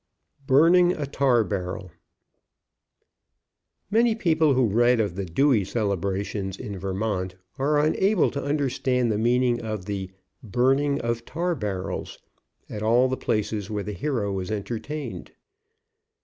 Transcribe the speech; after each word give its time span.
BURNING 0.47 0.93
A 0.93 1.05
TAR 1.05 1.43
BARREL. 1.43 1.91
Many 3.91 4.15
people 4.15 4.55
who 4.55 4.65
read 4.65 4.99
of 4.99 5.15
the 5.15 5.25
Dewey 5.25 5.63
celebrations 5.63 6.57
in 6.57 6.79
Vermont 6.79 7.35
are 7.59 7.77
unable 7.79 8.31
to 8.31 8.41
understand 8.43 9.11
the 9.11 9.19
meaning 9.19 9.61
of 9.61 9.85
the 9.85 10.09
"burning 10.41 10.99
of 11.01 11.23
tar 11.23 11.53
barrels," 11.53 12.17
at 12.67 12.81
all 12.81 13.09
the 13.09 13.15
places 13.15 13.69
where 13.69 13.83
the 13.83 13.93
hero 13.93 14.31
was 14.33 14.49
entertained. 14.49 15.33